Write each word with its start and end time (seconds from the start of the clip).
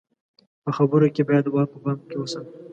په 0.63 0.69
خبرو 0.77 1.07
کې 1.15 1.21
بايد 1.29 1.45
وار 1.49 1.65
په 1.71 1.77
پام 1.83 1.97
کې 2.07 2.15
وساتو. 2.19 2.53